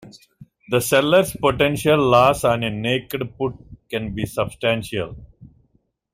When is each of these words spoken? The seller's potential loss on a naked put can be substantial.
The 0.71 0.79
seller's 0.79 1.37
potential 1.39 1.95
loss 1.99 2.43
on 2.43 2.63
a 2.63 2.71
naked 2.71 3.37
put 3.37 3.53
can 3.91 4.15
be 4.15 4.25
substantial. 4.25 5.15